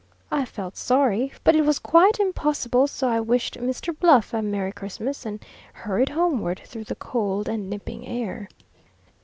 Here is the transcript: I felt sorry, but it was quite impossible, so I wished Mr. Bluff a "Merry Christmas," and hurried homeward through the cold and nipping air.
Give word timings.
I 0.31 0.45
felt 0.45 0.77
sorry, 0.77 1.31
but 1.43 1.55
it 1.55 1.63
was 1.63 1.77
quite 1.77 2.19
impossible, 2.19 2.87
so 2.87 3.07
I 3.07 3.19
wished 3.19 3.59
Mr. 3.59 3.95
Bluff 3.95 4.33
a 4.33 4.41
"Merry 4.41 4.71
Christmas," 4.71 5.27
and 5.27 5.45
hurried 5.73 6.09
homeward 6.09 6.59
through 6.65 6.85
the 6.85 6.95
cold 6.95 7.47
and 7.47 7.69
nipping 7.69 8.07
air. 8.07 8.49